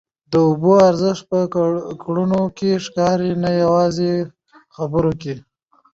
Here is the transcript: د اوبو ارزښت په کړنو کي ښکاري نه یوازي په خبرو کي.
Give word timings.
د 0.31 0.33
اوبو 0.47 0.71
ارزښت 0.89 1.23
په 1.31 1.39
کړنو 2.03 2.41
کي 2.57 2.71
ښکاري 2.85 3.31
نه 3.43 3.49
یوازي 3.63 4.13
په 4.29 4.69
خبرو 4.75 5.11
کي. 5.21 5.35